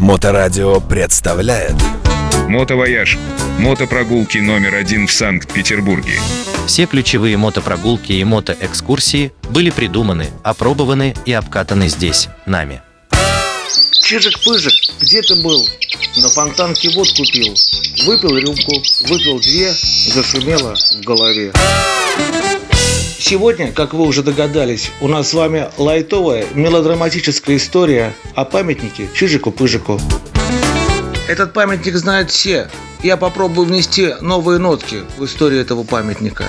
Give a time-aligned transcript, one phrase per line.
[0.00, 1.74] Моторадио представляет
[2.48, 3.18] Мотовояж.
[3.58, 6.18] Мотопрогулки номер один в Санкт-Петербурге.
[6.66, 12.80] Все ключевые мотопрогулки и мотоэкскурсии были придуманы, опробованы и обкатаны здесь, нами.
[14.02, 14.72] Чижик-пыжик,
[15.02, 15.68] где ты был?
[16.16, 17.54] На фонтанке водку пил.
[18.06, 21.52] Выпил рюмку, выпил две, зашумело в голове.
[23.20, 30.00] Сегодня, как вы уже догадались, у нас с вами лайтовая мелодраматическая история о памятнике Чижику-Пыжику.
[31.28, 32.70] Этот памятник знают все.
[33.02, 36.44] Я попробую внести новые нотки в историю этого памятника.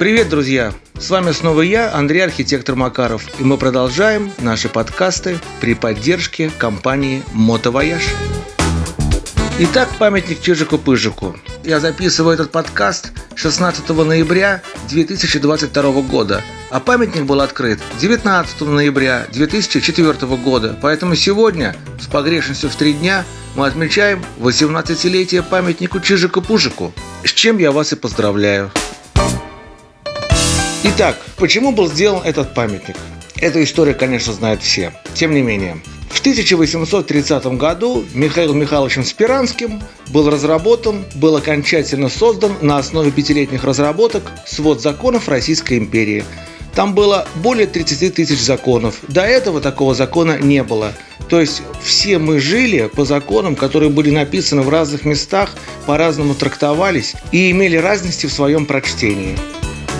[0.00, 0.74] Привет, друзья!
[0.98, 7.22] С вами снова я, Андрей Архитектор Макаров, и мы продолжаем наши подкасты при поддержке компании
[7.32, 8.02] «Мотовояж».
[9.60, 11.36] Итак, памятник Чижику-Пыжику.
[11.64, 20.36] Я записываю этот подкаст 16 ноября 2022 года, а памятник был открыт 19 ноября 2004
[20.36, 20.78] года.
[20.80, 23.24] Поэтому сегодня, с погрешностью в три дня,
[23.56, 26.92] мы отмечаем 18-летие памятнику Чижику-Пужику,
[27.24, 28.70] с чем я вас и поздравляю.
[30.84, 32.94] Итак, почему был сделан этот памятник?
[33.34, 34.92] Эту историю, конечно, знают все.
[35.14, 35.78] Тем не менее,
[36.32, 44.82] 1830 году Михаилом Михайловичем Спиранским был разработан, был окончательно создан на основе пятилетних разработок свод
[44.82, 46.24] законов Российской империи.
[46.74, 48.96] Там было более 30 тысяч законов.
[49.08, 50.92] До этого такого закона не было.
[51.30, 55.50] То есть все мы жили по законам, которые были написаны в разных местах,
[55.86, 59.38] по-разному трактовались и имели разности в своем прочтении.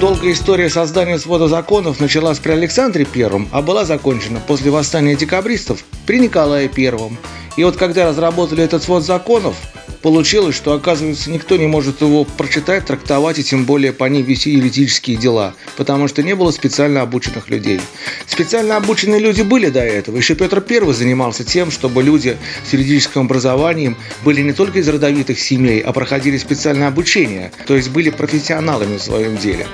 [0.00, 5.84] Долгая история создания свода законов началась при Александре I, а была закончена после восстания декабристов
[6.06, 7.10] при Николае I.
[7.56, 9.56] И вот когда разработали этот свод законов,
[10.02, 14.50] получилось, что, оказывается, никто не может его прочитать, трактовать и тем более по ним вести
[14.50, 17.80] юридические дела, потому что не было специально обученных людей.
[18.27, 20.16] Специально обученные люди были до этого.
[20.16, 22.36] Еще Петр I занимался тем, чтобы люди
[22.68, 27.90] с юридическим образованием были не только из родовитых семей, а проходили специальное обучение, то есть
[27.90, 29.67] были профессионалами в своем деле.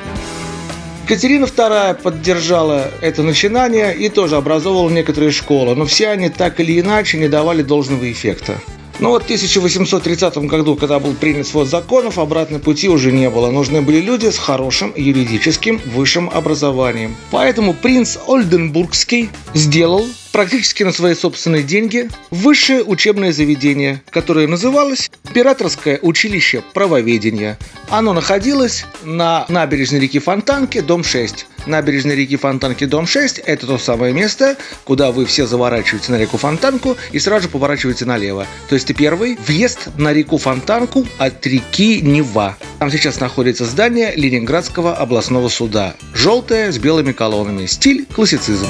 [1.05, 6.81] Екатерина II поддержала это начинание и тоже образовывала некоторые школы, но все они так или
[6.81, 8.59] иначе не давали должного эффекта.
[9.05, 13.51] Но вот в 1830 году, когда был принят свод законов, обратной пути уже не было.
[13.51, 17.15] Нужны были люди с хорошим юридическим высшим образованием.
[17.31, 26.01] Поэтому принц Ольденбургский сделал практически на свои собственные деньги высшее учебное заведение, которое называлось Императорское
[26.03, 27.57] училище правоведения.
[27.89, 31.47] Оно находилось на набережной реки Фонтанки, дом 6.
[31.67, 36.37] Набережной реки Фонтанки, дом 6– это то самое место, куда вы все заворачиваете на реку
[36.37, 38.45] Фонтанку и сразу же поворачиваете налево.
[38.69, 42.57] То есть первый въезд на реку Фонтанку от реки Нева.
[42.81, 45.95] Там сейчас находится здание Ленинградского областного суда.
[46.13, 47.67] Желтое с белыми колоннами.
[47.67, 48.67] Стиль классицизм.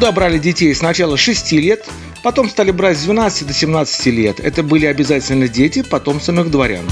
[0.00, 1.86] Туда брали детей сначала 6 лет,
[2.22, 4.40] потом стали брать с 12 до 17 лет.
[4.40, 6.86] Это были обязательно дети потомственных дворян.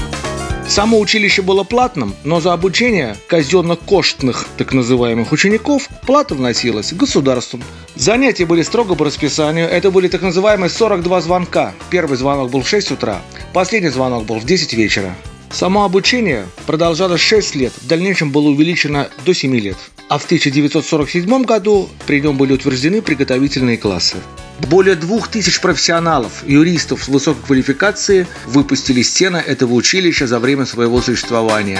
[0.67, 7.63] Само училище было платным, но за обучение казенно-коштных, так называемых учеников, плата вносилась государством.
[7.95, 11.73] Занятия были строго по расписанию, это были так называемые 42 звонка.
[11.89, 15.15] Первый звонок был в 6 утра, последний звонок был в 10 вечера.
[15.49, 19.77] Само обучение продолжалось 6 лет, в дальнейшем было увеличено до 7 лет.
[20.09, 24.17] А в 1947 году при нем были утверждены приготовительные классы.
[24.59, 30.99] Более двух тысяч профессионалов, юристов с высокой квалификацией выпустили стены этого училища за время своего
[30.99, 31.79] существования.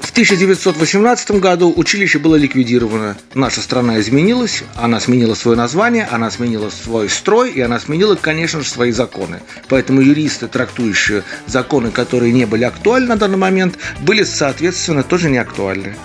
[0.00, 3.18] В 1918 году училище было ликвидировано.
[3.34, 8.62] Наша страна изменилась, она сменила свое название, она сменила свой строй и она сменила, конечно
[8.62, 9.42] же, свои законы.
[9.68, 15.38] Поэтому юристы, трактующие законы, которые не были актуальны на данный момент, были, соответственно, тоже не
[15.38, 15.96] актуальны.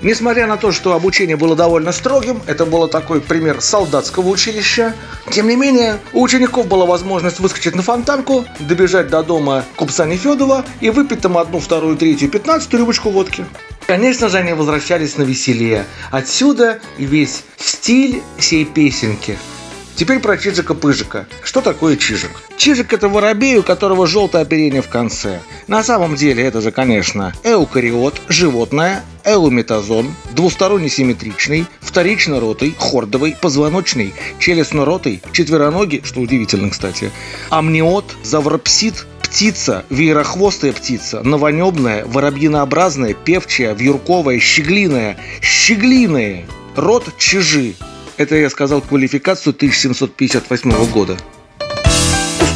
[0.00, 4.94] Несмотря на то, что обучение было довольно строгим, это было такой пример солдатского училища,
[5.30, 10.64] тем не менее, у учеников была возможность выскочить на фонтанку, добежать до дома купца Нефедова
[10.80, 13.44] и выпить там одну, вторую, третью, пятнадцатую рюмочку водки.
[13.86, 15.84] Конечно же, они возвращались на веселье.
[16.10, 19.36] Отсюда весь стиль всей песенки–
[19.98, 21.26] Теперь про Чижика-Пыжика.
[21.42, 22.30] Что такое Чижик?
[22.56, 25.40] Чижик– это воробей, у которого желтое оперение в конце.
[25.66, 35.20] На самом деле это же, конечно, эукариот, животное, эуметазон, двусторонне симметричный, вторично-ротый, хордовый, позвоночный, челюстно-ротый,
[35.32, 37.10] четвероногий, что удивительно, кстати,
[37.50, 46.46] амниот, завропсид, птица, веерохвостая птица, новонебная, воробьинообразная, певчая, вьюрковая, щеглиная, щеглиная,
[46.76, 47.74] род чижи,
[48.18, 51.16] это я сказал квалификацию 1758 года.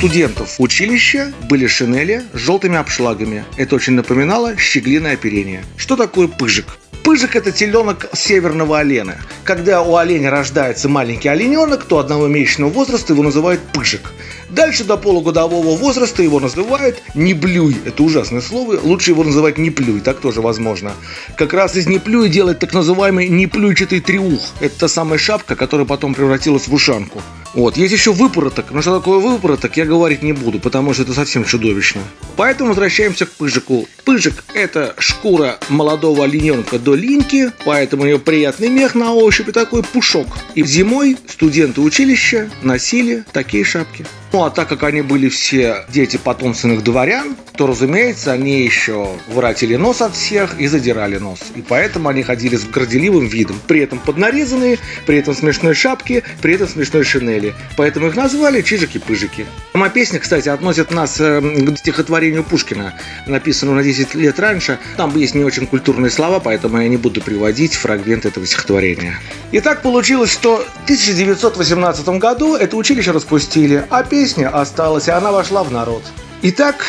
[0.02, 3.44] Студентов училища были шинели с желтыми обшлагами.
[3.56, 5.64] Это очень напоминало щеглиное оперение.
[5.76, 6.76] Что такое пыжик?
[7.04, 9.18] Пыжик– это теленок северного олена.
[9.44, 14.10] Когда у оленя рождается маленький олененок, то одного месячного возраста его называют пыжик.
[14.50, 17.76] Дальше до полугодового возраста его называют не блюй.
[17.84, 18.80] Это ужасное слово.
[18.82, 20.94] Лучше его называть не плюй, так тоже возможно.
[21.36, 24.42] Как раз из не плюй делать так называемый неплюйчатый триух.
[24.58, 27.22] Это та самая шапка, которая потом превратилась в ушанку.
[27.54, 31.12] Вот, есть еще выпороток, но что такое выпороток, я говорить не буду, потому что это
[31.12, 32.00] совсем чудовищно.
[32.36, 33.86] Поэтому возвращаемся к пыжику.
[34.04, 39.82] Пыжик– это шкура молодого олененка до линьки, поэтому него приятный мех на ощупь и такой
[39.82, 40.26] пушок.
[40.54, 44.06] И зимой студенты училища носили такие шапки.
[44.32, 49.76] Ну а так как они были все дети потомственных дворян, то, разумеется, они еще воротили
[49.76, 51.40] нос от всех и задирали нос.
[51.54, 53.60] И поэтому они ходили с горделивым видом.
[53.66, 57.54] При этом поднарезанные, при этом смешной шапки, при этом смешной шинели.
[57.76, 59.44] Поэтому их назвали чижики-пыжики.
[59.72, 62.94] Сама песня, кстати, относит нас э, к стихотворению Пушкина,
[63.26, 64.78] написанному на 10 лет раньше.
[64.96, 69.20] Там есть не очень культурные слова, поэтому я не буду приводить фрагмент этого стихотворения.
[69.50, 75.10] И так получилось, что в 1918 году это училище распустили, а песня песня осталась, и
[75.10, 76.04] она вошла в народ.
[76.42, 76.84] Итак,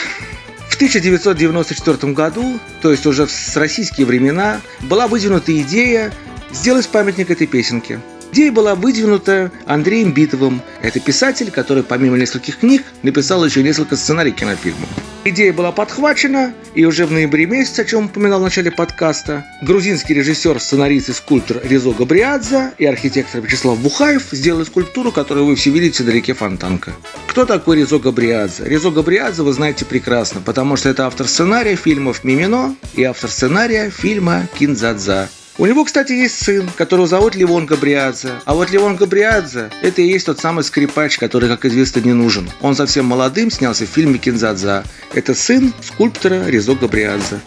[0.70, 6.14] в 1994 году, то есть уже с российские времена, была выдвинута идея
[6.52, 8.00] сделать памятник этой песенке–
[8.34, 10.64] Идея была выдвинута Андреем Битовым.
[10.82, 14.90] Это писатель, который помимо нескольких книг написал еще несколько сценариев кинофильмов.
[15.26, 20.14] Идея была подхвачена, и уже в ноябре месяце, о чем упоминал в начале подкаста, грузинский
[20.14, 25.70] режиссер, сценарист и скульптор Резо Габриадзе и архитектор Вячеслав Бухаев сделали скульптуру, которую вы все
[25.70, 26.92] видите на реке Фонтанка.
[27.28, 28.66] Кто такой Резо Габриадзе?
[28.66, 33.90] Резо Габриадзе вы знаете прекрасно, потому что это автор сценария фильмов «Мимино» и автор сценария
[33.90, 35.30] фильма «Кинзадза».
[35.60, 38.32] У него, кстати, есть сын, которого зовут Левон Габриадзе.
[38.46, 42.50] А вот Левон Габриадзе– это и есть тот самый скрипач, который, как известно, не нужен.
[42.62, 44.84] Он совсем молодым снялся в фильме «Кинзадза».
[45.14, 47.40] Это сын скульптора Резо Габриадзе.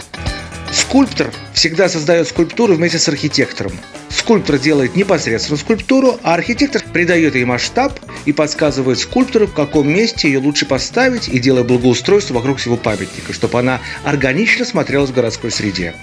[0.71, 3.73] Скульптор всегда создает скульптуру вместе с архитектором.
[4.09, 10.29] Скульптор делает непосредственно скульптуру, а архитектор придает ей масштаб и подсказывает скульптору, в каком месте
[10.29, 15.51] ее лучше поставить и делает благоустройство вокруг всего памятника, чтобы она органично смотрелась в городской
[15.51, 15.95] среде.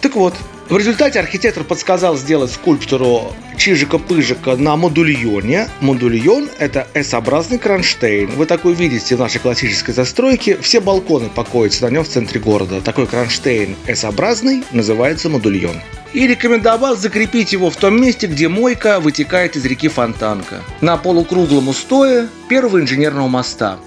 [0.00, 0.34] Так вот,
[0.68, 5.68] в результате архитектор подсказал сделать скульптуру Чижика-Пыжика на модульоне.
[5.80, 8.30] Модульон– это S-образный кронштейн.
[8.32, 10.56] Вы такой видите в нашей классической застройке.
[10.60, 12.80] Все балконы покоятся на нем в центре города.
[12.80, 15.80] Такой кронштейн S-образный называется модульон.
[16.12, 20.62] И рекомендовал закрепить его в том месте, где мойка вытекает из реки Фонтанка.
[20.80, 23.78] На полукруглом устое первого инженерного моста.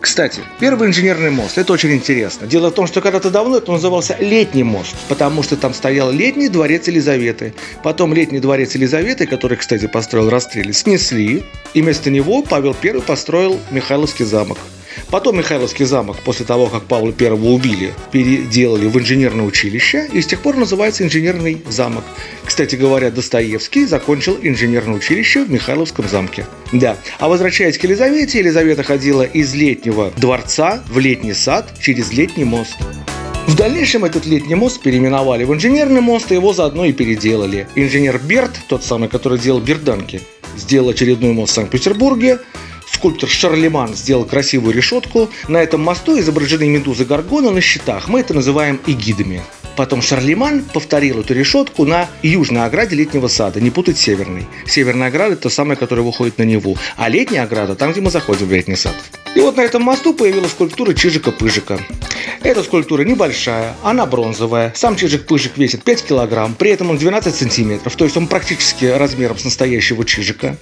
[0.00, 2.46] Кстати, первый инженерный мост, это очень интересно.
[2.46, 6.48] Дело в том, что когда-то давно это назывался Летний мост, потому что там стоял Летний
[6.48, 7.52] дворец Елизаветы.
[7.82, 13.58] Потом Летний дворец Елизаветы, который, кстати, построил Расстреле, снесли, и вместо него Павел I построил
[13.70, 14.58] Михайловский замок.
[15.10, 20.26] Потом Михайловский замок, после того, как Павла I убили, переделали в инженерное училище и с
[20.26, 22.04] тех пор называется инженерный замок.
[22.44, 26.46] Кстати говоря, Достоевский закончил инженерное училище в Михайловском замке.
[26.72, 26.96] Да.
[27.18, 32.76] А возвращаясь к Елизавете, Елизавета ходила из летнего дворца в летний сад через летний мост.
[33.46, 37.66] В дальнейшем этот летний мост переименовали в инженерный мост, и его заодно и переделали.
[37.76, 40.20] Инженер Берт, тот самый, который делал берданки,
[40.56, 42.40] сделал очередной мост в Санкт-Петербурге,
[42.92, 45.30] скульптор Шарлеман сделал красивую решетку.
[45.48, 48.08] На этом мосту изображены медузы Гаргона на щитах.
[48.08, 49.42] Мы это называем эгидами.
[49.76, 54.48] Потом Шарлеман повторил эту решетку на южной ограде летнего сада, не путать северной.
[54.66, 58.48] Северная ограда– это самая, которая выходит на Неву, а летняя ограда– там, где мы заходим
[58.48, 58.96] в летний сад.
[59.38, 61.78] И вот на этом мосту появилась скульптура Чижика-Пыжика.
[62.42, 64.72] Эта скульптура небольшая, она бронзовая.
[64.74, 69.38] Сам Чижик-Пыжик весит 5 килограмм, при этом он 12 сантиметров, то есть он практически размером
[69.38, 70.56] с настоящего Чижика.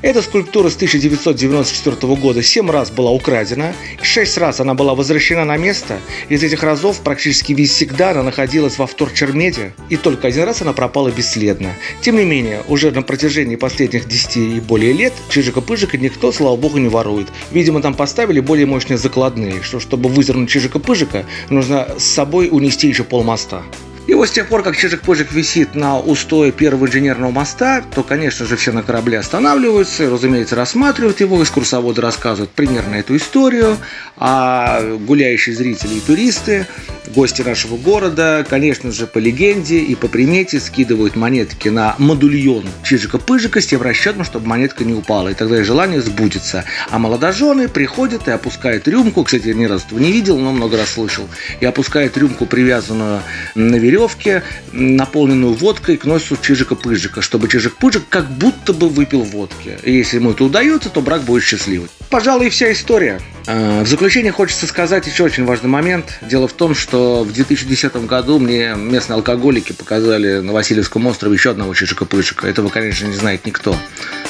[0.00, 5.58] Эта скульптура с 1994 года 7 раз была украдена, 6 раз она была возвращена на
[5.58, 5.98] место.
[6.30, 10.72] Из этих разов практически весь всегда она находилась во вторчермеде, и только один раз она
[10.72, 11.74] пропала бесследно.
[12.00, 16.78] Тем не менее, уже на протяжении последних 10 и более лет Чижика-Пыжика никто, слава богу,
[16.78, 17.28] не ворует.
[17.50, 23.04] Видимо, там поставили более мощные закладные, что чтобы выдернуть Чижика-Пыжика, нужно с собой унести еще
[23.04, 23.62] полмоста.
[24.06, 28.44] И вот с тех пор, как Чижик-Пыжик висит на устое первого инженерного моста, то, конечно
[28.44, 33.78] же, все на корабле останавливаются, разумеется, рассматривают его, экскурсоводы рассказывают примерно эту историю,
[34.18, 36.66] а гуляющие зрители и туристы,
[37.08, 43.60] гости нашего города, конечно же, по легенде и по примете скидывают монетки на модульон Чижика-Пыжика
[43.60, 46.64] с тем расчетом, чтобы монетка не упала, и тогда и желание сбудется.
[46.90, 50.76] А молодожены приходят и опускают рюмку, кстати, я ни разу этого не видел, но много
[50.76, 51.28] раз слышал,
[51.60, 53.22] и опускают рюмку, привязанную
[53.54, 54.42] на веревке,
[54.72, 59.78] наполненную водкой к носу Чижика-Пыжика, чтобы Чижик-Пыжик как будто бы выпил водки.
[59.82, 61.88] И если ему это удается, то брак будет счастливый.
[62.10, 63.20] Пожалуй, вся история.
[63.46, 66.18] Э, в заключение хочется сказать еще очень важный момент.
[66.22, 71.50] Дело в том, что в 2010 году мне местные алкоголики показали на Васильевском острове еще
[71.50, 72.46] одного чижика-пыжика.
[72.46, 73.76] Этого, конечно, не знает никто.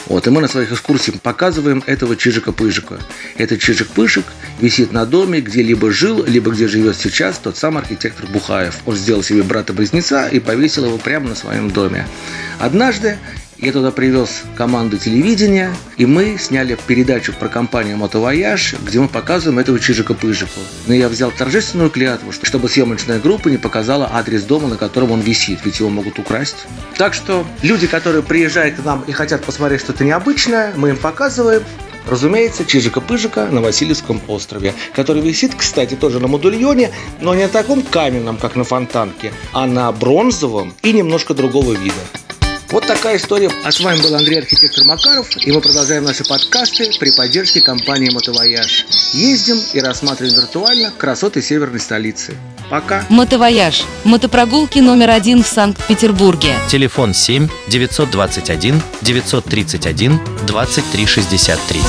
[0.06, 2.98] Вот, и мы на своих экскурсиях показываем этого чижика-пыжика.
[3.38, 4.24] Этот чижик-пыжик
[4.60, 8.78] висит на доме, где либо жил, либо где живет сейчас тот самый архитектор Бухаев.
[8.84, 12.06] Он сделал себе брата-близнеца и повесил его прямо на своем доме.
[12.58, 13.18] Однажды
[13.58, 19.58] я туда привез команду телевидения, и мы сняли передачу про компанию «Мотовояж», где мы показываем
[19.58, 20.60] этого чижика-пыжику.
[20.86, 25.20] Но я взял торжественную клятву, чтобы съемочная группа не показала адрес дома, на котором он
[25.20, 26.66] висит, ведь его могут украсть.
[26.96, 31.62] Так что люди, которые приезжают к нам и хотят посмотреть что-то необычное, мы им показываем,
[32.06, 37.82] Разумеется, Чижика-Пыжика на Васильевском острове, который висит, кстати, тоже на модульоне, но не на таком
[37.82, 41.94] каменном, как на фонтанке, а на бронзовом и немножко другого вида.
[42.74, 43.52] Вот такая история.
[43.62, 48.10] А с вами был Андрей Архитектор Макаров, и мы продолжаем наши подкасты при поддержке компании
[48.10, 48.84] «Мотовояж».
[49.12, 52.34] Ездим и рассматриваем виртуально красоты северной столицы.
[52.68, 53.06] Пока.
[53.10, 53.84] Мотовояж.
[54.02, 56.56] Мотопрогулки номер один в Санкт-Петербурге.
[56.66, 61.80] Телефон 7 921 931 2363.